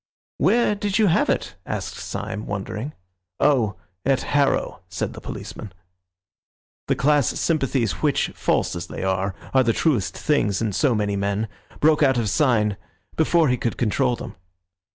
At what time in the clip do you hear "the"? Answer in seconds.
5.13-5.21, 6.87-6.95, 9.63-9.73